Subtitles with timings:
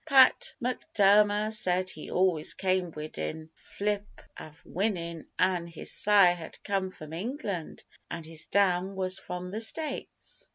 [0.07, 6.57] Pat M'Durmer said he always came 'widin a flip av winnin',' An' his sire had
[6.63, 10.49] come from England, 'n' his dam was from the States.